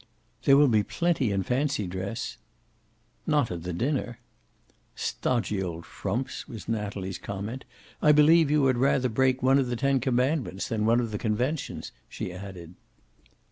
[0.45, 2.37] "There will be plenty in fancy dress."
[3.27, 4.17] "Not at the dinner."
[4.95, 7.65] "Stodgy old frumps!" was Natalie's comment.
[8.01, 11.19] "I believe you would rather break one of the ten commandments than one of the
[11.19, 12.73] conventions," she added.